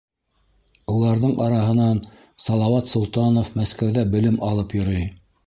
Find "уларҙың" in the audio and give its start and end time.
0.93-1.35